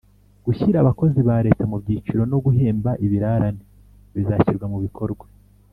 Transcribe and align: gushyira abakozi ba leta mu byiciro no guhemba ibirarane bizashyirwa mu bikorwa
gushyira 0.45 0.77
abakozi 0.79 1.19
ba 1.27 1.37
leta 1.45 1.63
mu 1.71 1.77
byiciro 1.81 2.21
no 2.31 2.37
guhemba 2.45 2.91
ibirarane 3.05 3.61
bizashyirwa 4.15 4.65
mu 4.73 4.77
bikorwa 4.85 5.25